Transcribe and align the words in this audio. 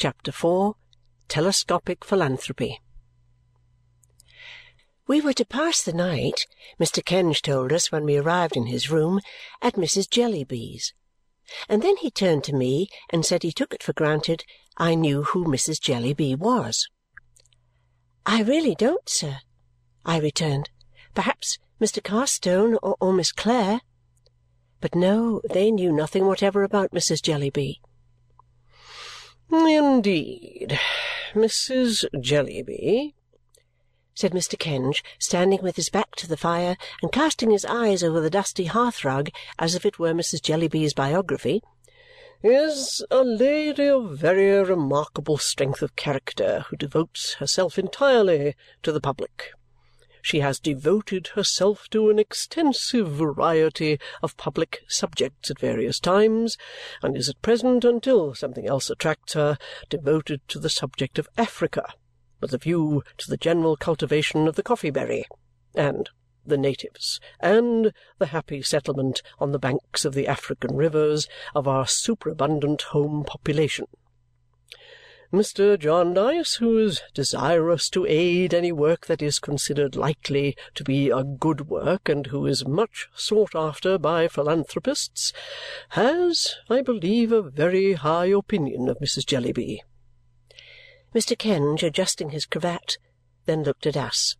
Chapter 0.00 0.32
4 0.32 0.76
Telescopic 1.28 2.06
Philanthropy 2.06 2.80
We 5.06 5.20
were 5.20 5.34
to 5.34 5.44
pass 5.44 5.82
the 5.82 5.92
night, 5.92 6.46
Mr. 6.80 7.04
Kenge 7.04 7.42
told 7.42 7.70
us 7.70 7.92
when 7.92 8.06
we 8.06 8.16
arrived 8.16 8.56
in 8.56 8.64
his 8.64 8.90
room, 8.90 9.20
at 9.60 9.74
Mrs. 9.74 10.08
Jellyby's. 10.08 10.94
And 11.68 11.82
then 11.82 11.98
he 11.98 12.10
turned 12.10 12.44
to 12.44 12.54
me 12.54 12.88
and 13.10 13.26
said 13.26 13.42
he 13.42 13.52
took 13.52 13.74
it 13.74 13.82
for 13.82 13.92
granted 13.92 14.42
I 14.78 14.94
knew 14.94 15.22
who 15.22 15.44
Mrs. 15.44 15.78
Jellyby 15.78 16.34
was. 16.34 16.88
"I 18.24 18.40
really 18.40 18.74
don't, 18.74 19.06
sir," 19.06 19.40
I 20.06 20.18
returned. 20.18 20.70
"Perhaps 21.14 21.58
Mr. 21.78 22.02
Carstone 22.02 22.78
or, 22.82 22.96
or 23.02 23.12
Miss 23.12 23.32
Clare." 23.32 23.82
But 24.80 24.94
no, 24.94 25.42
they 25.50 25.70
knew 25.70 25.92
nothing 25.92 26.24
whatever 26.24 26.62
about 26.62 26.92
Mrs. 26.92 27.20
Jellyby. 27.20 27.82
"Indeed, 29.52 30.78
Mrs. 31.34 32.04
Jellyby," 32.20 33.14
said 34.14 34.30
Mr. 34.30 34.56
Kenge, 34.56 35.02
standing 35.18 35.60
with 35.60 35.74
his 35.74 35.88
back 35.88 36.14
to 36.16 36.28
the 36.28 36.36
fire 36.36 36.76
and 37.02 37.10
casting 37.10 37.50
his 37.50 37.64
eyes 37.64 38.04
over 38.04 38.20
the 38.20 38.30
dusty 38.30 38.66
hearth 38.66 39.04
rug 39.04 39.28
as 39.58 39.74
if 39.74 39.84
it 39.84 39.98
were 39.98 40.12
Mrs. 40.12 40.40
Jellyby's 40.40 40.94
biography, 40.94 41.62
"is 42.44 43.04
a 43.10 43.24
lady 43.24 43.88
of 43.88 44.16
very 44.16 44.62
remarkable 44.62 45.36
strength 45.36 45.82
of 45.82 45.96
character 45.96 46.66
who 46.68 46.76
devotes 46.76 47.34
herself 47.34 47.76
entirely 47.76 48.54
to 48.84 48.92
the 48.92 49.00
public. 49.00 49.50
She 50.22 50.40
has 50.40 50.58
devoted 50.58 51.28
herself 51.28 51.88
to 51.90 52.10
an 52.10 52.18
extensive 52.18 53.08
variety 53.08 53.98
of 54.22 54.36
public 54.36 54.80
subjects 54.86 55.50
at 55.50 55.58
various 55.58 55.98
times 55.98 56.56
and 57.02 57.16
is 57.16 57.28
at 57.28 57.40
present, 57.42 57.84
until 57.84 58.34
something 58.34 58.66
else 58.66 58.90
attracts 58.90 59.32
her, 59.32 59.56
devoted 59.88 60.46
to 60.48 60.58
the 60.58 60.68
subject 60.68 61.18
of 61.18 61.28
Africa, 61.38 61.94
with 62.40 62.52
a 62.52 62.58
view 62.58 63.02
to 63.18 63.30
the 63.30 63.36
general 63.36 63.76
cultivation 63.76 64.46
of 64.46 64.56
the 64.56 64.62
coffee-berry, 64.62 65.24
and 65.74 66.10
the 66.44 66.58
natives, 66.58 67.20
and 67.38 67.92
the 68.18 68.26
happy 68.26 68.62
settlement 68.62 69.22
on 69.38 69.52
the 69.52 69.58
banks 69.58 70.04
of 70.04 70.14
the 70.14 70.26
African 70.26 70.74
rivers 70.74 71.28
of 71.54 71.68
our 71.68 71.86
superabundant 71.86 72.82
home 72.82 73.24
population. 73.24 73.86
Mr. 75.32 75.78
Jarndyce, 75.78 76.56
who 76.56 76.76
is 76.76 77.02
desirous 77.14 77.88
to 77.90 78.04
aid 78.04 78.52
any 78.52 78.72
work 78.72 79.06
that 79.06 79.22
is 79.22 79.38
considered 79.38 79.94
likely 79.94 80.56
to 80.74 80.82
be 80.82 81.08
a 81.08 81.22
good 81.22 81.68
work 81.68 82.08
and 82.08 82.26
who 82.26 82.46
is 82.46 82.66
much 82.66 83.08
sought 83.14 83.54
after 83.54 83.96
by 83.96 84.26
philanthropists, 84.26 85.32
has, 85.90 86.56
I 86.68 86.82
believe, 86.82 87.30
a 87.30 87.42
very 87.42 87.92
high 87.92 88.26
opinion 88.26 88.88
of 88.88 88.98
Mrs. 88.98 89.24
Jellyby." 89.24 89.82
Mr. 91.14 91.38
Kenge, 91.38 91.84
adjusting 91.84 92.30
his 92.30 92.44
cravat, 92.44 92.98
then 93.46 93.62
looked 93.62 93.86
at 93.86 93.96
us. 93.96 94.34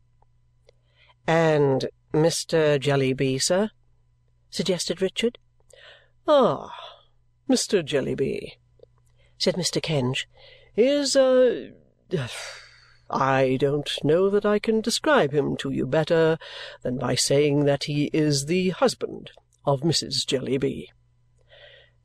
"And 1.24 1.88
Mr. 2.12 2.80
Jellyby, 2.80 3.38
sir?" 3.38 3.70
suggested 4.50 5.00
Richard. 5.00 5.38
"Ah! 6.26 6.74
Mr. 7.48 7.84
Jellyby," 7.84 8.58
said 9.38 9.54
Mr. 9.54 9.80
Kenge 9.80 10.26
is 10.76 11.16
a 11.16 11.72
I 13.08 13.56
don't 13.58 13.90
know 14.04 14.30
that 14.30 14.46
I 14.46 14.58
can 14.58 14.80
describe 14.80 15.32
him 15.32 15.56
to 15.58 15.70
you 15.70 15.86
better 15.86 16.38
than 16.82 16.96
by 16.98 17.16
saying 17.16 17.64
that 17.64 17.84
he 17.84 18.10
is 18.12 18.46
the 18.46 18.70
husband 18.70 19.32
of 19.64 19.80
Mrs. 19.80 20.24
Jellyby." 20.26 20.88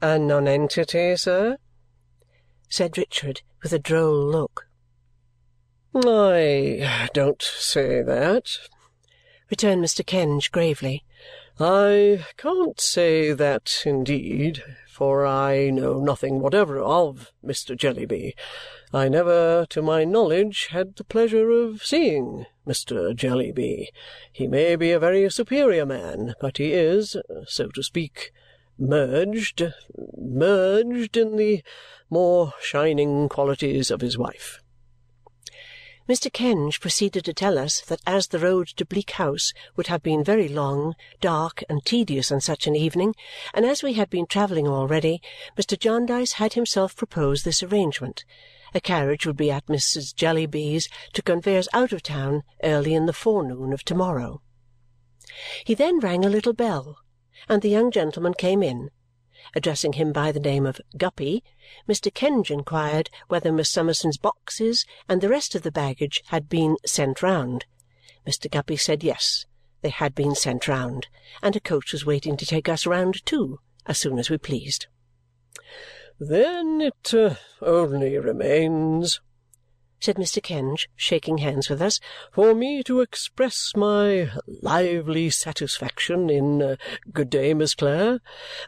"A 0.02 0.18
nonentity, 0.18 1.16
sir?" 1.16 1.58
said 2.70 2.98
Richard 2.98 3.42
with 3.62 3.72
a 3.72 3.80
droll 3.80 4.28
look. 4.28 4.68
"I 5.94 7.10
don't 7.14 7.42
say 7.42 8.02
that," 8.02 8.58
returned 9.50 9.84
Mr. 9.84 10.04
Kenge 10.04 10.52
gravely. 10.52 11.04
"I 11.60 12.26
can't 12.38 12.82
say 12.82 13.32
that 13.32 13.84
indeed 13.86 14.64
for 14.96 15.26
I 15.26 15.72
know 15.72 16.00
nothing 16.00 16.40
whatever 16.40 16.80
of 16.80 17.34
Mr. 17.46 17.76
Jellyby. 17.76 18.34
I 18.94 19.10
never, 19.10 19.66
to 19.72 19.82
my 19.82 20.06
knowledge, 20.06 20.68
had 20.68 20.96
the 20.96 21.04
pleasure 21.04 21.50
of 21.50 21.84
seeing 21.84 22.46
Mr. 22.66 23.14
Jellyby. 23.14 23.90
He 24.32 24.48
may 24.48 24.78
be 24.78 24.92
a 24.92 25.00
very 25.00 25.30
superior 25.30 25.86
man, 25.86 26.34
but 26.40 26.60
he 26.60 26.72
is, 26.72 27.18
so 27.46 27.68
to 27.68 27.84
speak, 27.84 28.32
merged 28.78 29.64
merged 30.18 31.18
in 31.18 31.36
the 31.36 31.62
more 32.10 32.54
shining 32.62 33.28
qualities 33.28 33.92
of 33.92 34.00
his 34.00 34.18
wife. 34.18 34.62
Mr. 36.08 36.32
Kenge 36.32 36.80
proceeded 36.80 37.26
to 37.26 37.34
tell 37.34 37.58
us 37.58 37.82
that 37.82 38.02
as 38.06 38.28
the 38.28 38.38
road 38.38 38.68
to 38.68 38.86
Bleak 38.86 39.12
House 39.12 39.54
would 39.76 39.88
have 39.88 40.04
been 40.04 40.24
very 40.24 40.48
long, 40.48 40.96
dark, 41.20 41.64
and 41.68 41.84
tedious 41.84 42.32
on 42.32 42.40
such 42.40 42.68
an 42.68 42.76
evening, 42.76 43.16
and 43.56 43.66
as 43.66 43.82
we 43.82 43.94
had 43.94 44.12
been 44.12 44.28
travelling 44.28 44.68
already, 44.68 45.20
Mr. 45.58 45.80
Jarndyce 45.80 46.34
had 46.34 46.54
himself 46.54 46.96
proposed 46.96 47.44
this 47.44 47.64
arrangement. 47.64 48.24
A 48.76 48.80
carriage 48.80 49.26
would 49.26 49.38
be 49.38 49.50
at 49.50 49.66
Mrs. 49.66 50.14
Jellyby's 50.14 50.90
to 51.14 51.24
convey 51.24 51.58
us 51.58 51.68
out 51.74 51.92
of 51.92 52.04
town 52.04 52.44
early 52.64 52.94
in 52.94 53.08
the 53.08 53.14
forenoon 53.14 53.74
of 53.74 53.84
to-morrow. 53.84 54.44
He 55.64 55.74
then 55.74 56.00
rang 56.00 56.24
a 56.24 56.30
little 56.30 56.54
bell, 56.54 56.98
and 57.50 57.64
the 57.64 57.70
young 57.70 57.90
gentleman 57.90 58.36
came 58.36 58.62
in 58.62 58.92
Addressing 59.56 59.94
him 59.94 60.12
by 60.12 60.32
the 60.32 60.40
name 60.40 60.66
of 60.66 60.82
Guppy, 60.98 61.44
Mr. 61.88 62.12
Kenge 62.14 62.50
inquired 62.50 63.10
whether 63.28 63.52
Miss 63.52 63.70
Summerson's 63.70 64.18
boxes 64.18 64.86
and 65.08 65.22
the 65.22 65.30
rest 65.30 65.54
of 65.54 65.62
the 65.62 65.72
baggage 65.72 66.24
had 66.28 66.50
been 66.50 66.78
sent 66.86 67.22
round. 67.22 67.66
Mr. 68.26 68.50
Guppy 68.50 68.78
said 68.78 69.04
yes, 69.04 69.46
they 69.82 69.90
had 69.90 70.16
been 70.16 70.34
sent 70.34 70.68
round, 70.68 71.08
and 71.44 71.56
a 71.56 71.60
coach 71.60 71.92
was 71.92 72.06
waiting 72.06 72.36
to 72.38 72.46
take 72.46 72.68
us 72.68 72.88
round 72.88 73.24
too 73.26 73.60
as 73.86 74.00
soon 74.00 74.18
as 74.18 74.30
we 74.30 74.38
pleased. 74.38 74.88
"Then 76.20 76.82
it 76.82 77.14
uh, 77.14 77.36
only 77.62 78.18
remains," 78.18 79.20
said 80.06 80.18
Mr. 80.18 80.40
Kenge, 80.40 80.86
shaking 80.96 81.40
hands 81.40 81.68
with 81.68 81.82
us, 81.82 82.00
"for 82.32 82.54
me 82.54 82.84
to 82.84 83.02
express 83.02 83.72
my 83.76 84.30
lively 84.46 85.32
satisfaction 85.32 86.30
in 86.30 86.62
uh, 86.62 86.76
good 87.12 87.28
day, 87.28 87.56
Miss 87.56 87.74
Clare, 87.74 88.20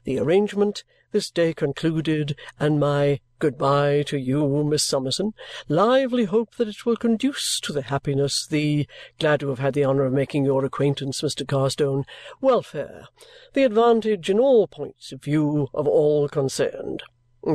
the 0.03 0.17
arrangement 0.17 0.83
this 1.11 1.29
day 1.29 1.53
concluded, 1.53 2.35
and 2.59 2.79
my 2.79 3.19
good-bye 3.37 4.01
to 4.07 4.17
you, 4.17 4.63
Miss 4.63 4.83
Summerson. 4.83 5.35
Lively 5.69 6.25
hope 6.25 6.55
that 6.55 6.67
it 6.67 6.87
will 6.87 6.95
conduce 6.95 7.59
to 7.59 7.71
the 7.71 7.83
happiness, 7.83 8.47
the 8.47 8.87
glad 9.19 9.41
to 9.41 9.49
have 9.49 9.59
had 9.59 9.75
the 9.75 9.85
honour 9.85 10.05
of 10.05 10.13
making 10.13 10.43
your 10.43 10.65
acquaintance, 10.65 11.21
Mr. 11.21 11.45
Carstone, 11.45 12.03
welfare, 12.41 13.05
the 13.53 13.63
advantage 13.63 14.27
in 14.27 14.39
all 14.39 14.65
points 14.65 15.11
of 15.11 15.21
view 15.21 15.67
of 15.71 15.87
all 15.87 16.27
concerned. 16.27 17.03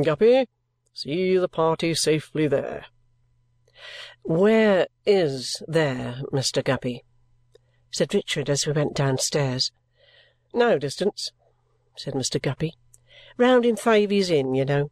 Guppy, 0.05 0.47
see 0.93 1.35
the 1.35 1.49
party 1.49 1.93
safely 1.93 2.47
there. 2.47 2.85
"Where 4.21 4.87
is 5.05 5.61
there, 5.67 6.21
Mr. 6.31 6.63
Guppy?" 6.63 7.03
said 7.89 8.13
Richard 8.13 8.49
as 8.49 8.67
we 8.67 8.73
went 8.73 8.93
downstairs. 8.93 9.71
"No 10.53 10.77
distance," 10.77 11.31
said 11.97 12.13
Mr. 12.13 12.39
Guppy. 12.39 12.75
"Round 13.35 13.65
in 13.65 13.75
Thavies 13.75 14.29
Inn, 14.29 14.53
you 14.53 14.63
know." 14.63 14.91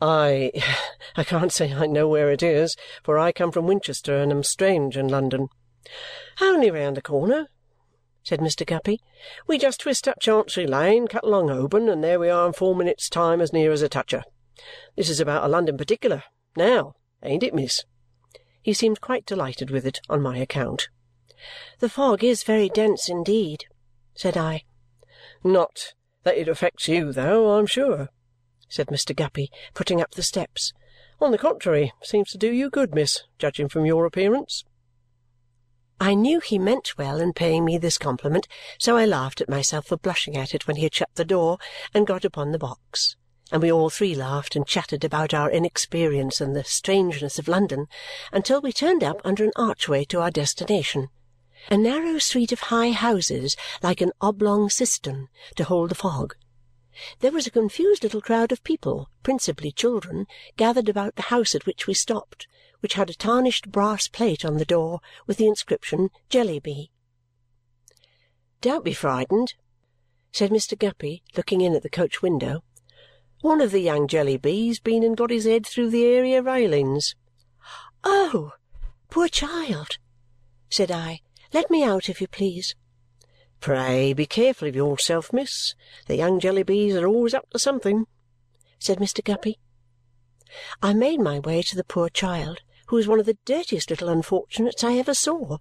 "I 0.00 0.52
I 1.16 1.24
can't 1.24 1.50
say 1.50 1.72
I 1.72 1.86
know 1.86 2.06
where 2.06 2.30
it 2.30 2.42
is, 2.42 2.76
for 3.02 3.18
I 3.18 3.32
come 3.32 3.50
from 3.50 3.66
Winchester 3.66 4.16
and 4.16 4.30
am 4.30 4.44
strange 4.44 4.96
in 4.96 5.08
London." 5.08 5.48
"Only 6.40 6.70
round 6.70 6.96
the 6.96 7.02
corner," 7.02 7.48
said 8.22 8.38
Mr. 8.38 8.64
Guppy. 8.64 9.00
"We 9.46 9.58
just 9.58 9.80
twist 9.80 10.06
up 10.06 10.20
Chancery 10.20 10.68
Lane, 10.68 11.08
cut 11.08 11.24
along 11.24 11.48
Holborn, 11.48 11.88
and 11.88 12.04
there 12.04 12.20
we 12.20 12.28
are 12.28 12.46
in 12.46 12.52
four 12.52 12.76
minutes' 12.76 13.08
time 13.08 13.40
as 13.40 13.52
near 13.52 13.72
as 13.72 13.82
a 13.82 13.88
toucher. 13.88 14.22
This 14.94 15.10
is 15.10 15.18
about 15.18 15.44
a 15.44 15.48
London 15.48 15.76
particular. 15.76 16.22
Now, 16.56 16.94
ain't 17.26 17.42
it, 17.42 17.54
miss?" 17.54 17.84
He 18.62 18.72
seemed 18.72 19.00
quite 19.00 19.26
delighted 19.26 19.70
with 19.70 19.84
it 19.84 20.00
on 20.08 20.22
my 20.22 20.38
account. 20.38 20.88
"The 21.80 21.88
fog 21.88 22.22
is 22.22 22.44
very 22.44 22.68
dense 22.68 23.08
indeed," 23.08 23.66
said 24.14 24.36
I. 24.36 24.64
"Not 25.42 25.94
that 26.22 26.38
it 26.38 26.46
affects 26.48 26.88
you, 26.88 27.12
though, 27.12 27.58
I'm 27.58 27.66
sure," 27.66 28.10
said 28.68 28.86
Mr. 28.86 29.14
Guppy, 29.14 29.50
putting 29.74 30.00
up 30.00 30.12
the 30.12 30.22
steps. 30.22 30.72
"On 31.20 31.32
the 31.32 31.38
contrary, 31.38 31.92
seems 32.02 32.30
to 32.30 32.38
do 32.38 32.52
you 32.52 32.70
good, 32.70 32.94
miss, 32.94 33.24
judging 33.38 33.68
from 33.68 33.86
your 33.86 34.06
appearance." 34.06 34.64
I 36.00 36.14
knew 36.14 36.40
he 36.40 36.58
meant 36.58 36.96
well 36.96 37.20
in 37.20 37.32
paying 37.32 37.64
me 37.64 37.76
this 37.76 37.98
compliment, 37.98 38.46
so 38.78 38.96
I 38.96 39.04
laughed 39.04 39.40
at 39.40 39.48
myself 39.48 39.86
for 39.86 39.96
blushing 39.96 40.36
at 40.36 40.54
it 40.54 40.66
when 40.66 40.76
he 40.76 40.84
had 40.84 40.94
shut 40.94 41.10
the 41.16 41.24
door 41.24 41.58
and 41.92 42.06
got 42.06 42.24
upon 42.24 42.52
the 42.52 42.58
box 42.58 43.16
and 43.52 43.62
we 43.62 43.70
all 43.70 43.90
three 43.90 44.14
laughed 44.14 44.56
and 44.56 44.66
chatted 44.66 45.04
about 45.04 45.32
our 45.32 45.50
inexperience 45.50 46.40
and 46.40 46.56
the 46.56 46.64
strangeness 46.64 47.38
of 47.38 47.48
London 47.48 47.86
until 48.32 48.60
we 48.60 48.72
turned 48.72 49.04
up 49.04 49.20
under 49.24 49.44
an 49.44 49.52
archway 49.54 50.04
to 50.04 50.20
our 50.20 50.30
destination, 50.30 51.08
a 51.70 51.76
narrow 51.76 52.18
street 52.18 52.52
of 52.52 52.60
high 52.60 52.90
houses 52.90 53.56
like 53.82 54.00
an 54.00 54.12
oblong 54.20 54.68
cistern 54.68 55.28
to 55.54 55.64
hold 55.64 55.90
the 55.90 55.94
fog. 55.94 56.34
There 57.20 57.32
was 57.32 57.46
a 57.46 57.50
confused 57.50 58.02
little 58.02 58.20
crowd 58.20 58.52
of 58.52 58.64
people, 58.64 59.10
principally 59.22 59.70
children, 59.70 60.26
gathered 60.56 60.88
about 60.88 61.16
the 61.16 61.22
house 61.22 61.54
at 61.54 61.66
which 61.66 61.86
we 61.86 61.94
stopped, 61.94 62.46
which 62.80 62.94
had 62.94 63.10
a 63.10 63.14
tarnished 63.14 63.70
brass 63.70 64.08
plate 64.08 64.44
on 64.44 64.56
the 64.56 64.64
door 64.64 65.00
with 65.26 65.36
the 65.36 65.46
inscription 65.46 66.10
Jellyby. 66.30 66.90
"Don't 68.60 68.84
be 68.84 68.94
frightened," 68.94 69.54
said 70.32 70.50
Mr. 70.50 70.78
Guppy, 70.78 71.22
looking 71.36 71.60
in 71.60 71.74
at 71.74 71.82
the 71.82 71.90
coach 71.90 72.22
window. 72.22 72.64
"One 73.42 73.60
of 73.60 73.70
the 73.70 73.80
young 73.80 74.08
Jellybys 74.08 74.80
been 74.80 75.02
and 75.02 75.16
got 75.16 75.30
his 75.30 75.44
head 75.44 75.66
through 75.66 75.90
the 75.90 76.04
area 76.04 76.42
railings." 76.42 77.14
"Oh, 78.02 78.52
poor 79.10 79.28
child!" 79.28 79.98
said 80.70 80.90
I. 80.90 81.20
"Let 81.52 81.70
me 81.70 81.82
out, 81.82 82.08
if 82.08 82.20
you 82.20 82.28
please." 82.28 82.74
"Pray 83.60 84.12
be 84.12 84.26
careful 84.26 84.68
of 84.68 84.74
yourself, 84.74 85.32
miss. 85.32 85.74
The 86.06 86.16
young 86.16 86.40
Jellybys 86.40 86.94
are 86.94 87.06
always 87.06 87.34
up 87.34 87.50
to 87.50 87.58
something," 87.58 88.06
said 88.78 88.98
Mr. 88.98 89.22
Guppy. 89.22 89.58
I 90.82 90.94
made 90.94 91.20
my 91.20 91.38
way 91.38 91.62
to 91.62 91.76
the 91.76 91.84
poor 91.84 92.08
child, 92.08 92.60
who 92.86 92.96
was 92.96 93.08
one 93.08 93.20
of 93.20 93.26
the 93.26 93.38
dirtiest 93.44 93.90
little 93.90 94.08
unfortunates 94.08 94.82
I 94.82 94.94
ever 94.94 95.14
saw, 95.14 95.58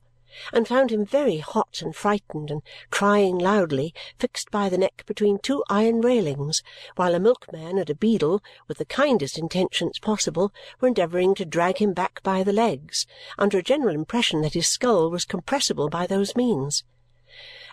and 0.52 0.68
found 0.68 0.92
him 0.92 1.06
very 1.06 1.38
hot 1.38 1.82
and 1.82 1.96
frightened 1.96 2.52
and 2.52 2.62
crying 2.90 3.38
loudly, 3.38 3.94
fixed 4.20 4.52
by 4.52 4.68
the 4.70 4.78
neck 4.78 5.04
between 5.06 5.40
two 5.40 5.64
iron 5.70 6.02
railings, 6.02 6.62
while 6.96 7.16
a 7.16 7.20
milkman 7.20 7.78
and 7.78 7.90
a 7.90 7.96
beadle, 7.96 8.44
with 8.68 8.78
the 8.78 8.86
kindest 8.86 9.38
intentions 9.38 10.00
possible, 10.00 10.52
were 10.80 10.88
endeavouring 10.88 11.36
to 11.36 11.46
drag 11.46 11.78
him 11.78 11.94
back 11.94 12.22
by 12.24 12.44
the 12.44 12.54
legs, 12.54 13.06
under 13.38 13.58
a 13.58 13.64
general 13.64 13.96
impression 13.96 14.42
that 14.42 14.54
his 14.54 14.68
skull 14.68 15.10
was 15.10 15.26
compressible 15.26 15.90
by 15.90 16.06
those 16.06 16.36
means. 16.36 16.84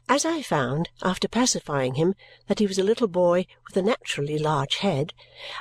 As 0.09 0.25
I 0.25 0.43
found, 0.43 0.91
after 1.03 1.29
pacifying 1.29 1.94
him, 1.94 2.14
that 2.49 2.59
he 2.59 2.67
was 2.67 2.79
a 2.79 2.82
little 2.85 3.06
boy 3.06 3.47
with 3.67 3.76
a 3.76 3.82
naturally 3.82 4.38
large 4.38 4.76
head, 4.76 5.14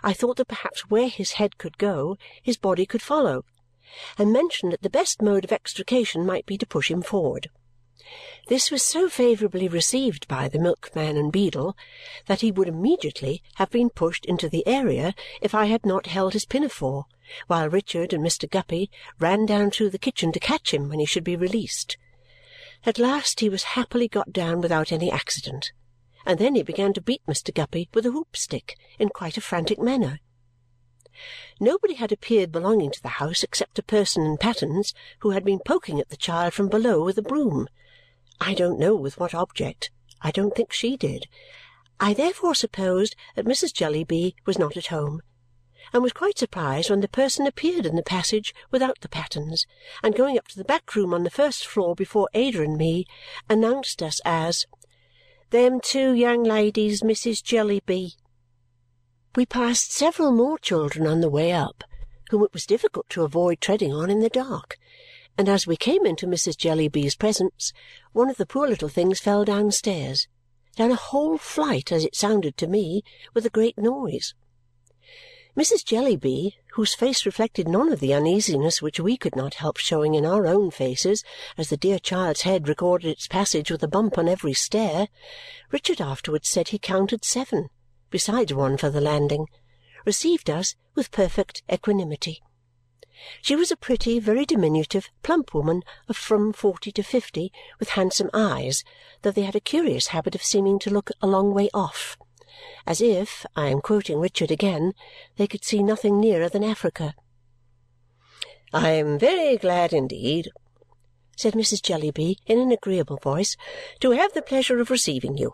I 0.04 0.14
thought 0.14 0.38
that 0.38 0.48
perhaps 0.48 0.90
where 0.90 1.10
his 1.10 1.34
head 1.34 1.58
could 1.58 1.78
go, 1.78 2.18
his 2.42 2.58
body 2.58 2.86
could 2.86 3.02
follow, 3.02 3.46
and 4.18 4.32
mentioned 4.32 4.72
that 4.72 4.82
the 4.82 4.90
best 4.90 5.22
mode 5.22 5.44
of 5.44 5.52
extrication 5.52 6.26
might 6.26 6.46
be 6.46 6.58
to 6.58 6.66
push 6.66 6.90
him 6.90 7.02
forward. 7.02 7.50
This 8.48 8.72
was 8.72 8.84
so 8.84 9.08
favourably 9.10 9.68
received 9.68 10.28
by 10.28 10.48
the 10.48 10.60
milkman 10.60 11.18
and 11.18 11.32
beadle 11.32 11.78
that 12.26 12.42
he 12.42 12.52
would 12.52 12.68
immediately 12.68 13.44
have 13.56 13.70
been 13.70 13.90
pushed 13.90 14.26
into 14.26 14.50
the 14.50 14.66
area 14.68 15.14
if 15.42 15.54
I 15.54 15.66
had 15.66 15.86
not 15.86 16.08
held 16.08 16.34
his 16.34 16.46
pinafore, 16.46 17.06
while 17.48 17.70
Richard 17.70 18.12
and 18.12 18.26
Mr. 18.26 18.50
Guppy 18.50 18.90
ran 19.20 19.46
down 19.46 19.70
through 19.72 19.92
the 19.92 20.00
kitchen 20.00 20.32
to 20.32 20.40
catch 20.40 20.74
him 20.74 20.90
when 20.90 21.00
he 21.00 21.06
should 21.06 21.24
be 21.24 21.36
released. 21.36 21.98
At 22.86 22.98
last 22.98 23.40
he 23.40 23.50
was 23.50 23.64
happily 23.78 24.08
got 24.08 24.34
down 24.34 24.60
without 24.62 24.92
any 24.92 25.12
accident, 25.12 25.72
and 26.26 26.40
then 26.40 26.56
he 26.56 26.64
began 26.64 26.94
to 26.94 27.02
beat 27.02 27.22
Mr. 27.28 27.54
Guppy 27.54 27.88
with 27.94 28.08
a 28.08 28.12
hoop-stick 28.12 28.76
in 28.98 29.10
quite 29.10 29.38
a 29.38 29.42
frantic 29.42 29.80
manner. 29.80 30.20
Nobody 31.60 31.96
had 31.96 32.12
appeared 32.12 32.52
belonging 32.52 32.92
to 32.92 33.02
the 33.02 33.18
house 33.20 33.44
except 33.44 33.80
a 33.80 33.84
person 33.84 34.26
in 34.26 34.38
pattens 34.38 34.94
who 35.20 35.32
had 35.32 35.44
been 35.44 35.60
poking 35.60 36.00
at 36.00 36.10
the 36.10 36.18
child 36.18 36.54
from 36.54 36.70
below 36.70 37.04
with 37.04 37.18
a 37.18 37.22
broom. 37.22 37.68
I 38.40 38.54
don't 38.54 38.80
know 38.80 38.96
with 38.96 39.20
what 39.20 39.34
object. 39.34 39.92
I 40.22 40.32
don't 40.32 40.56
think 40.56 40.72
she 40.72 40.98
did. 40.98 41.28
I 42.00 42.14
therefore 42.14 42.56
supposed 42.56 43.16
that 43.36 43.46
Mrs. 43.46 43.74
Jellyby 43.74 44.36
was 44.46 44.58
not 44.58 44.78
at 44.78 44.88
home 44.88 45.22
and 45.94 46.02
was 46.02 46.14
quite 46.14 46.38
surprised 46.38 46.90
when 46.90 47.02
the 47.02 47.08
person 47.08 47.46
appeared 47.46 47.86
in 47.86 47.96
the 47.96 48.04
passage 48.04 48.54
without 48.72 49.00
the 49.02 49.10
pattens 49.10 49.66
and 50.02 50.16
going 50.16 50.38
up 50.38 50.48
to 50.48 50.58
the 50.58 50.64
back 50.64 50.96
room 50.96 51.14
on 51.14 51.24
the 51.24 51.30
first 51.30 51.66
floor 51.66 51.96
before 51.96 52.30
Ada 52.34 52.62
and 52.62 52.78
me, 52.78 53.06
announced 53.50 54.02
us 54.02 54.22
as 54.24 54.66
"Them 55.50 55.82
two 55.82 56.14
young 56.14 56.44
ladies, 56.44 57.02
Mrs. 57.02 57.44
Jellyby." 57.44 58.16
We 59.34 59.46
passed 59.46 59.94
several 59.94 60.34
more 60.34 60.58
children 60.58 61.08
on 61.08 61.22
the 61.22 61.30
way 61.30 61.54
up, 61.54 61.86
whom 62.30 62.44
it 62.44 62.52
was 62.54 62.66
difficult 62.66 63.08
to 63.12 63.24
avoid 63.24 63.62
treading 63.62 63.94
on 63.94 64.10
in 64.10 64.20
the 64.20 64.28
dark, 64.28 64.78
and 65.38 65.48
as 65.48 65.66
we 65.66 65.78
came 65.78 66.06
into 66.06 66.28
Mrs. 66.28 66.58
Jellyby's 66.58 67.16
presence, 67.16 67.72
one 68.12 68.30
of 68.30 68.36
the 68.36 68.46
poor 68.46 68.68
little 68.68 68.90
things 68.90 69.22
fell 69.22 69.46
downstairs, 69.46 70.28
down 70.76 70.92
a 70.92 70.96
whole 70.96 71.38
flight, 71.38 71.94
as 71.94 72.04
it 72.04 72.14
sounded 72.14 72.58
to 72.58 72.68
me, 72.68 73.04
with 73.34 73.46
a 73.46 73.50
great 73.50 73.78
noise. 73.78 74.34
Mrs. 75.58 75.86
Jellyby, 75.86 76.58
whose 76.74 76.94
face 76.94 77.26
reflected 77.26 77.70
none 77.70 77.90
of 77.90 78.02
the 78.02 78.14
uneasiness 78.14 78.82
which 78.82 79.00
we 79.00 79.16
could 79.16 79.38
not 79.38 79.54
help 79.54 79.78
showing 79.78 80.14
in 80.14 80.26
our 80.26 80.46
own 80.46 80.72
faces 80.72 81.24
as 81.58 81.70
the 81.70 81.78
dear 81.78 82.00
child's 82.00 82.42
head 82.42 82.68
recorded 82.68 83.08
its 83.08 83.30
passage 83.30 83.72
with 83.72 83.82
a 83.82 83.88
bump 83.88 84.18
on 84.18 84.28
every 84.28 84.54
stair, 84.54 85.08
Richard 85.72 86.02
afterwards 86.02 86.50
said 86.50 86.68
he 86.68 86.80
counted 86.80 87.24
seven, 87.24 87.70
besides 88.12 88.54
one 88.54 88.78
for 88.78 88.92
the 88.92 89.02
landing, 89.02 89.48
received 90.06 90.50
us 90.52 90.76
with 90.94 91.10
perfect 91.10 91.64
equanimity. 91.72 92.44
She 93.42 93.56
was 93.56 93.72
a 93.72 93.78
pretty, 93.78 94.20
very 94.20 94.46
diminutive, 94.46 95.10
plump 95.24 95.56
woman 95.56 95.82
of 96.08 96.16
from 96.16 96.54
forty 96.54 96.92
to 96.92 97.02
fifty, 97.02 97.52
with 97.80 97.90
handsome 97.90 98.30
eyes, 98.34 98.84
though 99.24 99.32
they 99.32 99.42
had 99.42 99.56
a 99.56 99.60
curious 99.60 100.08
habit 100.08 100.36
of 100.36 100.44
seeming 100.44 100.78
to 100.80 100.92
look 100.92 101.10
a 101.20 101.28
long 101.28 101.54
way 101.54 101.70
off 101.74 102.18
as 102.86 103.02
if 103.02 103.46
I 103.56 103.70
am 103.70 103.82
quoting 103.82 104.20
Richard 104.20 104.52
again 104.52 104.94
they 105.38 105.48
could 105.48 105.64
see 105.64 105.82
nothing 105.82 106.20
nearer 106.20 106.50
than 106.50 106.64
Africa. 106.64 107.16
"I 108.74 108.92
am 108.92 109.18
very 109.18 109.58
glad 109.58 109.94
indeed," 109.94 110.50
said 111.38 111.54
Mrs. 111.54 111.82
Jellyby 111.82 112.38
in 112.46 112.60
an 112.60 112.72
agreeable 112.72 113.18
voice, 113.18 113.56
"to 114.00 114.12
have 114.12 114.34
the 114.34 114.42
pleasure 114.42 114.80
of 114.80 114.90
receiving 114.90 115.38
you. 115.38 115.54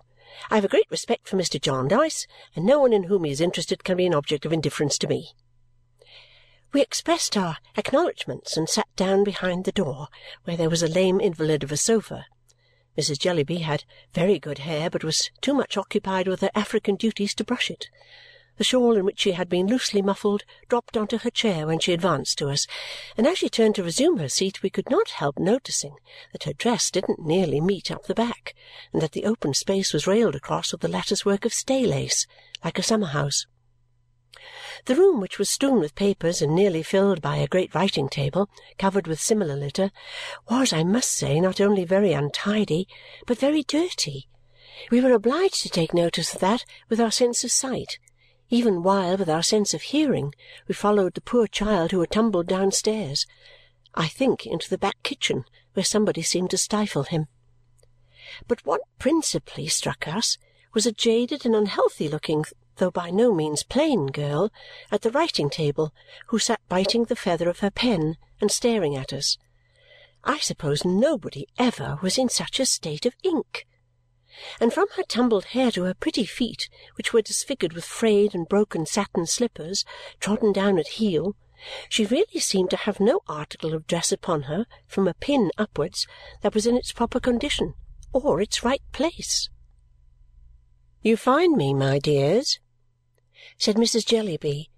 I 0.51 0.55
have 0.55 0.65
a 0.65 0.67
great 0.67 0.89
respect 0.91 1.27
for 1.27 1.35
Mr. 1.35 1.59
Jarndyce, 1.59 2.27
and 2.55 2.65
no 2.65 2.79
one 2.79 2.93
in 2.93 3.03
whom 3.03 3.23
he 3.23 3.31
is 3.31 3.41
interested 3.41 3.83
can 3.83 3.97
be 3.97 4.05
an 4.05 4.13
object 4.13 4.45
of 4.45 4.53
indifference 4.53 4.97
to 4.99 5.07
me." 5.07 5.33
We 6.73 6.81
expressed 6.81 7.35
our 7.35 7.57
acknowledgments 7.75 8.55
and 8.55 8.69
sat 8.69 8.87
down 8.95 9.23
behind 9.23 9.65
the 9.65 9.71
door, 9.71 10.09
where 10.43 10.57
there 10.57 10.69
was 10.69 10.83
a 10.83 10.87
lame 10.87 11.19
invalid 11.19 11.63
of 11.63 11.71
a 11.71 11.77
sofa 11.77 12.27
Mrs. 12.97 13.19
Jellyby 13.19 13.59
had 13.59 13.83
very 14.13 14.39
good 14.39 14.57
hair 14.59 14.89
but 14.89 15.03
was 15.03 15.29
too 15.39 15.53
much 15.53 15.77
occupied 15.77 16.27
with 16.27 16.41
her 16.41 16.49
African 16.55 16.95
duties 16.95 17.35
to 17.35 17.43
brush 17.43 17.69
it. 17.69 17.89
The 18.57 18.63
shawl 18.63 18.97
in 18.97 19.05
which 19.05 19.19
she 19.19 19.33
had 19.33 19.49
been 19.49 19.67
loosely 19.67 20.01
muffled 20.01 20.43
dropped 20.67 20.97
on 20.97 21.07
to 21.09 21.19
her 21.19 21.29
chair 21.29 21.67
when 21.67 21.77
she 21.77 21.93
advanced 21.93 22.39
to 22.39 22.49
us, 22.49 22.65
and 23.15 23.27
as 23.27 23.37
she 23.37 23.49
turned 23.49 23.75
to 23.75 23.83
resume 23.83 24.17
her 24.17 24.29
seat 24.29 24.63
we 24.63 24.71
could 24.71 24.89
not 24.89 25.11
help 25.11 25.37
noticing 25.37 25.95
that 26.31 26.45
her 26.45 26.53
dress 26.53 26.89
didn't 26.89 27.19
nearly 27.19 27.61
meet 27.61 27.91
up 27.91 28.05
the 28.05 28.15
back 28.15 28.55
and 28.91 28.99
that 29.01 29.11
the 29.11 29.25
open 29.25 29.53
space 29.53 29.93
was 29.93 30.07
railed 30.07 30.33
across 30.35 30.71
with 30.71 30.81
the 30.81 30.87
lattice 30.87 31.23
work 31.23 31.45
of 31.45 31.53
stay-lace, 31.53 32.25
like 32.63 32.79
a 32.79 32.83
summer-house. 32.83 33.45
The 34.85 34.95
room, 34.95 35.19
which 35.21 35.37
was 35.37 35.49
strewn 35.49 35.79
with 35.79 35.93
papers 35.93 36.41
and 36.41 36.55
nearly 36.55 36.81
filled 36.81 37.21
by 37.21 37.37
a 37.37 37.47
great 37.47 37.75
writing 37.75 38.09
table 38.09 38.49
covered 38.79 39.05
with 39.05 39.21
similar 39.21 39.55
litter, 39.55 39.91
was, 40.49 40.73
I 40.73 40.83
must 40.83 41.11
say, 41.11 41.39
not 41.39 41.61
only 41.61 41.85
very 41.85 42.13
untidy, 42.13 42.87
but 43.27 43.37
very 43.37 43.61
dirty. 43.61 44.27
We 44.89 45.01
were 45.01 45.13
obliged 45.13 45.61
to 45.63 45.69
take 45.69 45.93
notice 45.93 46.33
of 46.33 46.39
that 46.41 46.65
with 46.89 46.99
our 46.99 47.11
sense 47.11 47.43
of 47.43 47.51
sight, 47.51 47.99
even 48.49 48.83
while, 48.83 49.17
with 49.17 49.29
our 49.29 49.43
sense 49.43 49.73
of 49.73 49.81
hearing, 49.81 50.33
we 50.67 50.73
followed 50.73 51.13
the 51.13 51.21
poor 51.21 51.47
child 51.47 51.91
who 51.91 51.99
had 51.99 52.11
tumbled 52.11 52.47
downstairs, 52.47 53.25
I 53.93 54.07
think 54.07 54.45
into 54.45 54.69
the 54.69 54.77
back 54.77 55.01
kitchen, 55.03 55.45
where 55.73 55.83
somebody 55.83 56.21
seemed 56.21 56.51
to 56.51 56.57
stifle 56.57 57.03
him. 57.03 57.27
But 58.47 58.65
what 58.65 58.81
principally 58.99 59.67
struck 59.67 60.07
us 60.07 60.37
was 60.73 60.85
a 60.85 60.91
jaded 60.91 61.45
and 61.45 61.55
unhealthy-looking 61.55 62.45
though 62.77 62.91
by 62.91 63.09
no 63.09 63.33
means 63.33 63.63
plain 63.63 64.07
girl 64.07 64.51
at 64.91 65.01
the 65.01 65.11
writing-table 65.11 65.93
who 66.27 66.39
sat 66.39 66.61
biting 66.69 67.05
the 67.05 67.15
feather 67.15 67.49
of 67.49 67.59
her 67.59 67.71
pen 67.71 68.17
and 68.39 68.51
staring 68.51 68.95
at 68.95 69.11
us. 69.11 69.37
I 70.23 70.39
suppose 70.39 70.85
nobody 70.85 71.47
ever 71.57 71.99
was 72.01 72.17
in 72.17 72.29
such 72.29 72.59
a 72.59 72.65
state 72.65 73.05
of 73.05 73.15
ink. 73.23 73.65
And 74.59 74.73
from 74.73 74.87
her 74.95 75.03
tumbled 75.03 75.45
hair 75.45 75.71
to 75.71 75.83
her 75.83 75.93
pretty 75.93 76.25
feet, 76.25 76.69
which 76.95 77.11
were 77.11 77.21
disfigured 77.21 77.73
with 77.73 77.85
frayed 77.85 78.35
and 78.35 78.47
broken 78.47 78.85
satin 78.85 79.25
slippers 79.25 79.83
trodden 80.19 80.53
down 80.53 80.77
at 80.77 80.99
heel, 80.99 81.35
she 81.89 82.05
really 82.05 82.39
seemed 82.39 82.69
to 82.69 82.77
have 82.77 82.99
no 82.99 83.21
article 83.27 83.73
of 83.73 83.87
dress 83.87 84.11
upon 84.11 84.43
her, 84.43 84.67
from 84.85 85.07
a 85.07 85.15
pin 85.15 85.51
upwards, 85.57 86.05
that 86.41 86.53
was 86.53 86.67
in 86.67 86.77
its 86.77 86.91
proper 86.91 87.19
condition 87.19 87.73
or 88.13 88.39
its 88.39 88.63
right 88.63 88.83
place. 88.91 89.49
"You 91.01 91.17
find 91.17 91.57
me, 91.57 91.73
my 91.73 91.97
dears," 91.97 92.59
said 93.57 93.75
Mrs. 93.75 94.05
Jellyby, 94.05 94.69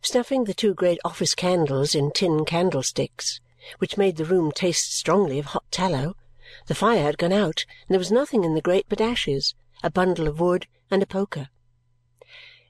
snuffing 0.00 0.44
the 0.44 0.54
two 0.54 0.74
great 0.74 0.98
office 1.04 1.34
candles 1.34 1.94
in 1.94 2.12
tin 2.12 2.44
candlesticks, 2.44 3.40
which 3.78 3.96
made 3.96 4.16
the 4.16 4.24
room 4.24 4.52
taste 4.52 4.92
strongly 4.92 5.38
of 5.38 5.46
hot 5.46 5.64
tallow. 5.72 6.14
The 6.66 6.74
fire 6.74 7.02
had 7.02 7.18
gone 7.18 7.32
out, 7.32 7.64
and 7.86 7.94
there 7.94 7.98
was 7.98 8.12
nothing 8.12 8.44
in 8.44 8.54
the 8.54 8.60
grate 8.60 8.86
but 8.88 9.00
ashes, 9.00 9.54
a 9.82 9.90
bundle 9.90 10.28
of 10.28 10.40
wood, 10.40 10.66
and 10.90 11.02
a 11.02 11.06
poker. 11.06 11.48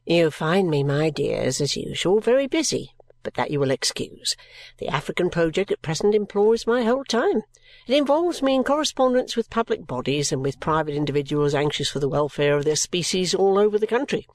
"You 0.07 0.31
find 0.31 0.71
me, 0.71 0.83
my 0.83 1.11
dears, 1.11 1.61
as 1.61 1.77
usual, 1.77 2.21
very 2.21 2.47
busy. 2.47 2.95
But 3.23 3.35
that 3.35 3.51
you 3.51 3.61
will 3.61 3.71
excuse. 3.71 4.37
The 4.79 4.89
African 4.89 5.31
project 5.31 5.71
at 5.71 5.83
present 5.83 6.15
employs 6.15 6.67
my 6.67 6.83
whole 6.83 7.05
time. 7.05 7.43
It 7.87 7.97
involves 7.97 8.43
me 8.43 8.55
in 8.55 8.65
correspondence 8.65 9.37
with 9.37 9.51
public 9.51 9.87
bodies 9.87 10.33
and 10.33 10.43
with 10.43 10.61
private 10.61 10.95
individuals 10.95 11.55
anxious 11.55 11.91
for 11.91 11.99
the 12.01 12.09
welfare 12.09 12.57
of 12.57 12.65
their 12.65 12.77
species 12.77 13.35
all 13.35 13.59
over 13.59 13.79
the 13.79 13.87
country. 13.87 14.27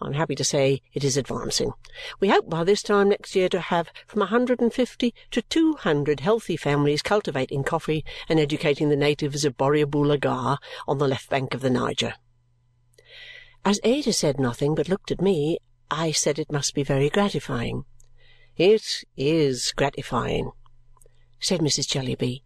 I 0.00 0.06
am 0.08 0.12
happy 0.14 0.34
to 0.34 0.44
say 0.44 0.82
it 0.92 1.04
is 1.04 1.16
advancing. 1.16 1.72
We 2.20 2.28
hope 2.28 2.48
by 2.50 2.64
this 2.64 2.82
time 2.82 3.08
next 3.08 3.34
year 3.34 3.48
to 3.50 3.60
have 3.60 3.90
from 4.06 4.22
a 4.22 4.26
hundred 4.26 4.60
and 4.60 4.72
fifty 4.72 5.14
to 5.30 5.42
two 5.42 5.74
hundred 5.74 6.20
healthy 6.20 6.56
families 6.56 7.02
cultivating 7.02 7.64
coffee 7.64 8.04
and 8.28 8.38
educating 8.38 8.88
the 8.88 8.96
natives 8.96 9.44
of 9.44 9.56
Borrioboola 9.56 10.58
on 10.86 10.98
the 10.98 11.08
left 11.08 11.30
bank 11.30 11.54
of 11.54 11.60
the 11.60 11.70
Niger. 11.70 12.14
As 13.64 13.80
Ada 13.82 14.12
said 14.12 14.38
nothing 14.38 14.74
but 14.74 14.90
looked 14.90 15.10
at 15.10 15.22
me, 15.22 15.58
I 15.90 16.10
said 16.10 16.38
it 16.38 16.52
must 16.52 16.74
be 16.74 16.82
very 16.82 17.08
gratifying. 17.08 17.84
"It 18.56 19.02
is 19.16 19.72
gratifying," 19.72 20.52
said 21.40 21.58
Mrs. 21.58 21.88
Jellyby. 21.88 22.44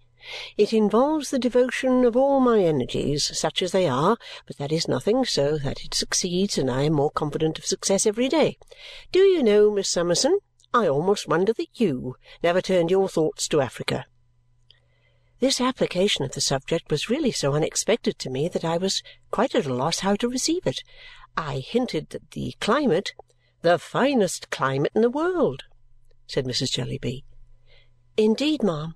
"It 0.56 0.72
involves 0.72 1.28
the 1.28 1.38
devotion 1.38 2.06
of 2.06 2.16
all 2.16 2.40
my 2.40 2.60
energies, 2.64 3.38
such 3.38 3.60
as 3.60 3.72
they 3.72 3.86
are, 3.86 4.16
but 4.46 4.56
that 4.56 4.72
is 4.72 4.88
nothing, 4.88 5.26
so 5.26 5.58
that 5.58 5.84
it 5.84 5.92
succeeds, 5.92 6.56
and 6.56 6.70
I 6.70 6.84
am 6.84 6.94
more 6.94 7.10
confident 7.10 7.58
of 7.58 7.66
success 7.66 8.06
every 8.06 8.26
day. 8.30 8.56
Do 9.12 9.18
you 9.18 9.42
know, 9.42 9.70
Miss 9.70 9.90
Summerson, 9.90 10.38
I 10.72 10.88
almost 10.88 11.28
wonder 11.28 11.52
that 11.52 11.78
YOU 11.78 12.16
never 12.42 12.62
turned 12.62 12.90
your 12.90 13.10
thoughts 13.10 13.46
to 13.48 13.60
Africa!" 13.60 14.06
This 15.40 15.60
application 15.60 16.24
of 16.24 16.32
the 16.32 16.40
subject 16.40 16.90
was 16.90 17.10
really 17.10 17.32
so 17.32 17.52
unexpected 17.52 18.18
to 18.20 18.30
me 18.30 18.48
that 18.48 18.64
I 18.64 18.78
was 18.78 19.02
quite 19.30 19.54
at 19.54 19.66
a 19.66 19.74
loss 19.74 19.98
how 19.98 20.16
to 20.16 20.28
receive 20.30 20.66
it. 20.66 20.82
I 21.36 21.58
hinted 21.58 22.08
that 22.08 22.30
the 22.30 22.54
climate 22.60 23.12
"The 23.60 23.78
finest 23.78 24.48
climate 24.48 24.92
in 24.94 25.02
the 25.02 25.10
world," 25.10 25.64
said 26.28 26.44
Mrs. 26.44 26.70
Jellyby. 26.70 27.24
"Indeed, 28.16 28.62
ma'am?" 28.62 28.94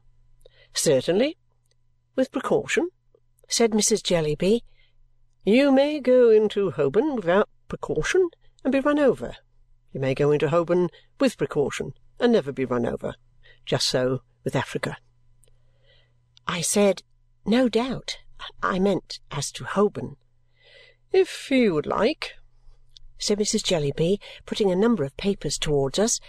"Certainly. 0.74 1.38
With 2.14 2.30
precaution," 2.30 2.90
said 3.48 3.72
Mrs. 3.72 4.02
Jellyby. 4.02 4.62
"You 5.42 5.72
may 5.72 5.98
go 5.98 6.30
into 6.30 6.70
Holborn 6.70 7.16
without 7.16 7.48
precaution 7.68 8.28
and 8.62 8.70
be 8.70 8.80
run 8.80 8.98
over. 8.98 9.36
You 9.92 10.00
may 10.00 10.14
go 10.14 10.30
into 10.30 10.50
Holborn 10.50 10.90
with 11.18 11.38
precaution 11.38 11.94
and 12.20 12.32
never 12.32 12.52
be 12.52 12.66
run 12.66 12.84
over. 12.86 13.14
Just 13.64 13.88
so 13.88 14.22
with 14.44 14.54
Africa. 14.54 14.98
I 16.46 16.60
said, 16.60 17.02
"No 17.46 17.68
doubt." 17.68 18.18
I 18.62 18.78
meant 18.78 19.20
as 19.30 19.50
to 19.52 19.64
Holborn. 19.64 20.16
"If 21.12 21.50
you 21.50 21.72
would 21.72 21.86
like," 21.86 22.34
said 23.18 23.38
Mrs. 23.38 23.62
Jellyby, 23.62 24.20
putting 24.44 24.70
a 24.70 24.76
number 24.76 25.04
of 25.04 25.16
papers 25.16 25.56
towards 25.56 25.98
us, 25.98 26.20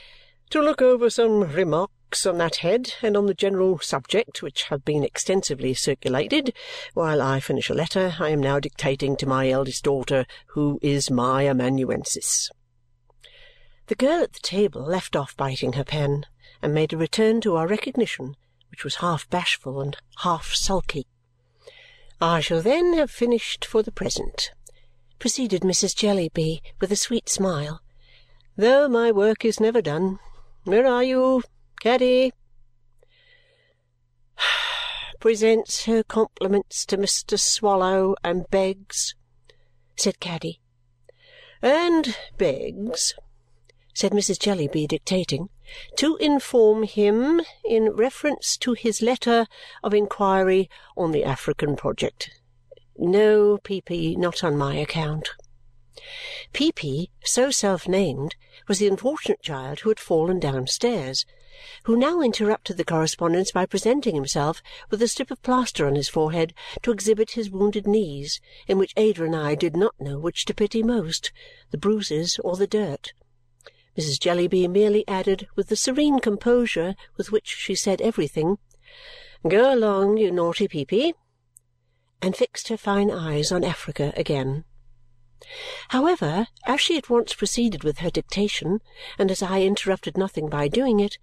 "to 0.53 0.62
look 0.62 0.83
over 0.83 1.10
some 1.10 1.41
remarks 1.41 2.27
on 2.27 2.38
that 2.38 2.57
head 2.57 2.93
and 3.01 3.17
on 3.17 3.25
the 3.25 3.33
general 3.33 3.79
subject 3.79 4.43
which 4.43 4.65
have 4.65 4.86
been 4.86 5.03
extensively 5.03 5.74
circulated, 5.74 6.55
while 6.93 7.24
I 7.24 7.39
finish 7.39 7.72
a 7.72 7.74
letter 7.74 8.17
I 8.19 8.29
am 8.29 8.39
now 8.39 8.60
dictating 8.60 9.17
to 9.17 9.25
my 9.25 9.50
eldest 9.50 9.83
daughter, 9.83 10.27
who 10.50 10.77
is 10.83 11.10
my 11.10 11.48
amanuensis." 11.48 12.51
The 13.88 13.95
girl 13.95 14.22
at 14.22 14.33
the 14.33 14.39
table 14.41 14.83
left 14.83 15.15
off 15.15 15.36
biting 15.36 15.74
her 15.74 15.83
pen 15.83 16.27
and 16.62 16.72
made 16.72 16.93
a 16.93 16.98
return 16.98 17.41
to 17.41 17.55
our 17.55 17.67
recognition 17.67 18.36
which 18.69 18.83
was 18.83 18.98
half 18.98 19.27
bashful 19.31 19.81
and 19.81 19.98
half 20.17 20.53
sulky. 20.53 21.07
"I 22.22 22.41
shall 22.41 22.62
then 22.62 22.93
have 22.93 23.10
finished 23.10 23.65
for 23.65 23.81
the 23.81 23.91
present," 23.91 24.51
proceeded 25.17 25.63
Mrs. 25.63 25.95
Jellyby 25.95 26.62
with 26.79 26.91
a 26.91 26.95
sweet 26.95 27.27
smile, 27.27 27.81
"though 28.55 28.88
my 28.88 29.12
work 29.12 29.43
is 29.43 29.60
never 29.60 29.81
done. 29.81 30.19
Where 30.65 30.88
are 30.88 31.03
you, 31.03 31.43
Caddy?" 31.82 32.32
"Presents 35.20 35.84
her 35.86 36.03
compliments 36.03 36.86
to 36.86 36.98
Mr. 36.98 37.38
Swallow 37.38 38.15
and 38.24 38.50
begs," 38.50 39.13
said 39.98 40.22
Caddy. 40.22 40.62
"And 41.62 42.15
begs," 42.38 43.13
said 43.93 44.13
Mrs. 44.13 44.39
Jellyby, 44.39 44.88
dictating 44.88 45.50
to 45.98 46.15
inform 46.17 46.84
him, 46.84 47.41
in 47.65 47.89
reference 47.91 48.55
to 48.58 48.72
his 48.72 49.01
letter 49.01 49.48
of 49.84 49.93
inquiry 49.93 50.70
on 50.96 51.12
the 51.12 51.25
African 51.25 51.75
project. 51.75 52.29
No, 52.98 53.58
Peepy, 53.58 54.15
not 54.15 54.43
on 54.43 54.58
my 54.58 54.75
account. 54.75 55.29
Peepy, 56.54 57.12
so 57.24 57.52
self-named, 57.52 58.36
was 58.68 58.80
the 58.80 58.88
unfortunate 58.88 59.44
child 59.44 59.82
who 59.82 59.90
had 59.90 60.00
fallen 60.00 60.40
downstairs, 60.40 61.24
who 61.84 61.96
now 61.96 62.20
interrupted 62.20 62.78
the 62.78 62.84
correspondence 62.84 63.52
by 63.52 63.66
presenting 63.66 64.16
himself 64.16 64.64
with 64.90 65.04
a 65.04 65.08
strip 65.08 65.30
of 65.30 65.42
plaster 65.44 65.86
on 65.86 65.94
his 65.94 66.10
forehead 66.10 66.54
to 66.82 66.92
exhibit 66.92 67.32
his 67.32 67.52
wounded 67.52 67.86
knees, 67.86 68.42
in 68.68 68.80
which 68.80 68.94
Ada 68.98 69.24
and 69.24 69.36
I 69.36 69.54
did 69.54 69.76
not 69.76 69.94
know 70.00 70.18
which 70.18 70.46
to 70.46 70.54
pity 70.56 70.82
most, 70.82 71.32
the 71.70 71.78
bruises 71.78 72.40
or 72.44 72.56
the 72.56 72.66
dirt. 72.66 73.14
Mrs. 73.96 74.20
Jellyby 74.20 74.68
merely 74.68 75.08
added, 75.08 75.48
with 75.56 75.68
the 75.68 75.76
serene 75.76 76.20
composure 76.20 76.96
with 77.18 77.32
which 77.32 77.50
she 77.50 77.76
said 77.76 78.02
everything, 78.02 78.58
"Go 79.48 79.72
along, 79.72 80.18
you 80.18 80.32
naughty 80.32 80.68
Peepy!" 80.68 81.14
and 82.20 82.36
fixed 82.36 82.70
her 82.70 82.78
fine 82.78 83.12
eyes 83.12 83.52
on 83.52 83.64
Africa 83.64 84.12
again. 84.18 84.66
However, 85.90 86.48
as 86.66 86.80
she 86.80 86.98
at 86.98 87.10
once 87.10 87.34
proceeded 87.34 87.84
with 87.84 88.00
her 88.00 88.10
dictation, 88.10 88.82
and 89.18 89.30
as 89.30 89.42
I 89.42 89.62
interrupted 89.62 90.18
nothing 90.18 90.50
by 90.50 90.68
doing 90.68 91.00
it, 91.00 91.18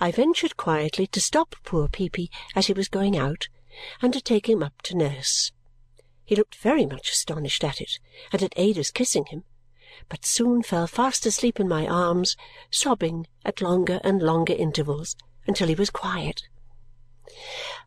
I 0.00 0.10
ventured 0.10 0.56
quietly 0.56 1.06
to 1.06 1.20
stop 1.20 1.56
poor 1.64 1.88
Peepy 1.88 2.30
as 2.54 2.66
he 2.66 2.72
was 2.72 2.88
going 2.88 3.16
out 3.16 3.48
and 4.00 4.12
to 4.12 4.20
take 4.20 4.48
him 4.48 4.62
up 4.62 4.82
to 4.82 4.96
nurse. 4.96 5.52
He 6.24 6.36
looked 6.36 6.56
very 6.56 6.86
much 6.86 7.10
astonished 7.10 7.64
at 7.64 7.80
it 7.80 7.98
and 8.32 8.42
at 8.42 8.52
Ada's 8.56 8.90
kissing 8.90 9.26
him 9.26 9.44
but 10.08 10.24
soon 10.24 10.62
fell 10.62 10.86
fast 10.86 11.26
asleep 11.26 11.60
in 11.60 11.68
my 11.68 11.86
arms, 11.86 12.36
sobbing 12.70 13.26
at 13.44 13.60
longer 13.60 14.00
and 14.02 14.22
longer 14.22 14.52
intervals 14.52 15.16
until 15.46 15.68
he 15.68 15.74
was 15.74 15.90
quiet. 15.90 16.42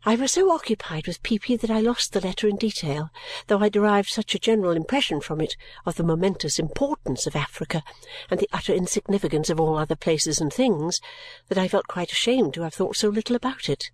I 0.05 0.15
was 0.15 0.31
so 0.31 0.51
occupied 0.51 1.07
with 1.07 1.21
Peepy 1.23 1.55
that 1.57 1.69
I 1.69 1.79
lost 1.79 2.13
the 2.13 2.21
letter 2.21 2.47
in 2.47 2.55
detail, 2.55 3.09
though 3.47 3.59
I 3.59 3.69
derived 3.69 4.09
such 4.09 4.35
a 4.35 4.39
general 4.39 4.71
impression 4.71 5.21
from 5.21 5.41
it 5.41 5.55
of 5.85 5.95
the 5.95 6.03
momentous 6.03 6.59
importance 6.59 7.27
of 7.27 7.35
Africa 7.35 7.83
and 8.29 8.39
the 8.39 8.49
utter 8.53 8.73
insignificance 8.73 9.49
of 9.49 9.59
all 9.59 9.77
other 9.77 9.95
places 9.95 10.39
and 10.39 10.53
things 10.53 11.01
that 11.49 11.57
I 11.57 11.67
felt 11.67 11.87
quite 11.87 12.11
ashamed 12.11 12.53
to 12.53 12.61
have 12.61 12.73
thought 12.73 12.95
so 12.95 13.09
little 13.09 13.35
about 13.35 13.69
it. 13.69 13.91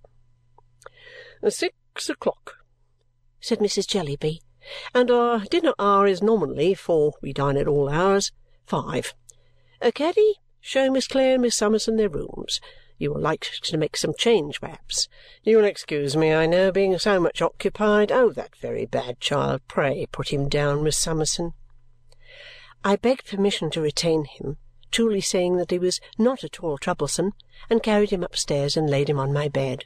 "Six 1.48 2.10
o'clock," 2.10 2.58
said 3.40 3.60
Mrs. 3.60 3.88
Jellyby 3.88 4.42
and 4.94 5.10
our 5.10 5.40
dinner 5.46 5.74
hour 5.80 6.06
is 6.06 6.22
nominally, 6.22 6.76
for 6.76 7.14
we 7.22 7.34
dine 7.34 7.58
at 7.58 7.68
all 7.68 7.90
hours, 7.90 8.32
five. 8.66 9.16
Uh, 9.82 9.92
Caddy, 9.92 10.36
show 10.60 10.92
Miss 10.92 11.08
Clare 11.08 11.34
and 11.34 11.42
Miss 11.42 11.56
Summerson 11.56 11.98
their 11.98 12.10
rooms. 12.10 12.62
You 13.02 13.12
will 13.12 13.22
like 13.22 13.50
to 13.64 13.78
make 13.80 13.98
some 13.98 14.14
change, 14.14 14.62
perhaps. 14.62 15.10
You 15.42 15.58
will 15.58 15.66
excuse 15.66 16.16
me, 16.16 16.32
I 16.32 16.46
know, 16.46 16.72
being 16.72 16.96
so 17.00 17.20
much 17.20 17.42
occupied. 17.42 18.12
Oh, 18.12 18.30
that 18.34 18.56
very 18.56 18.86
bad 18.86 19.20
child! 19.20 19.62
Pray 19.68 20.06
put 20.12 20.32
him 20.32 20.48
down, 20.48 20.84
Miss 20.84 21.00
Summerson." 21.00 21.54
I 22.84 22.98
begged 22.98 23.26
permission 23.26 23.72
to 23.72 23.82
retain 23.82 24.26
him, 24.26 24.58
truly 24.92 25.20
saying 25.20 25.58
that 25.58 25.72
he 25.72 25.80
was 25.80 26.00
not 26.20 26.44
at 26.44 26.60
all 26.60 26.78
troublesome, 26.78 27.34
and 27.72 27.82
carried 27.82 28.12
him 28.12 28.24
upstairs 28.24 28.78
and 28.78 28.88
laid 28.88 29.10
him 29.10 29.18
on 29.18 29.34
my 29.34 29.48
bed. 29.48 29.86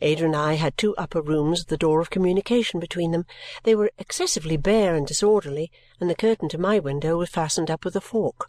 Ada 0.00 0.24
and 0.24 0.36
I 0.36 0.52
had 0.52 0.78
two 0.78 0.94
upper 0.94 1.20
rooms 1.20 1.62
with 1.62 1.70
the 1.70 1.76
door 1.76 2.00
of 2.00 2.10
communication 2.10 2.78
between 2.78 3.10
them. 3.10 3.26
They 3.64 3.74
were 3.74 3.90
excessively 3.98 4.56
bare 4.56 4.94
and 4.94 5.08
disorderly, 5.08 5.72
and 5.98 6.08
the 6.08 6.14
curtain 6.14 6.48
to 6.50 6.56
my 6.56 6.78
window 6.78 7.18
was 7.18 7.30
fastened 7.30 7.68
up 7.68 7.84
with 7.84 7.96
a 7.96 8.00
fork. 8.00 8.48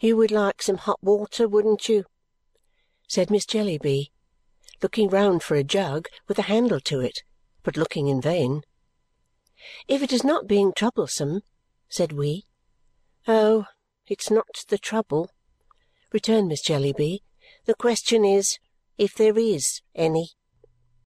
"You 0.00 0.16
would 0.16 0.30
like 0.30 0.62
some 0.62 0.78
hot 0.78 0.98
water, 1.02 1.46
wouldn't 1.46 1.90
you?" 1.90 2.06
Said 3.14 3.30
Miss 3.30 3.44
Jellyby, 3.44 4.10
looking 4.80 5.10
round 5.10 5.42
for 5.42 5.54
a 5.54 5.62
jug 5.62 6.08
with 6.28 6.38
a 6.38 6.48
handle 6.48 6.80
to 6.80 7.00
it, 7.00 7.22
but 7.62 7.76
looking 7.76 8.08
in 8.08 8.22
vain. 8.22 8.62
"If 9.86 10.02
it 10.02 10.14
is 10.14 10.24
not 10.24 10.46
being 10.46 10.72
troublesome," 10.72 11.42
said 11.90 12.12
we. 12.12 12.46
"Oh, 13.28 13.66
it's 14.06 14.30
not 14.30 14.64
the 14.68 14.78
trouble," 14.78 15.28
returned 16.10 16.48
Miss 16.48 16.62
Jellyby. 16.62 17.22
"The 17.66 17.74
question 17.74 18.24
is 18.24 18.58
if 18.96 19.14
there 19.14 19.38
is 19.38 19.82
any. 19.94 20.30